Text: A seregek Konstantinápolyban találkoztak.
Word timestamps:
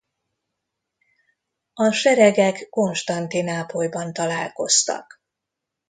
A 1.73 1.91
seregek 1.91 2.67
Konstantinápolyban 2.69 4.13
találkoztak. 4.13 5.21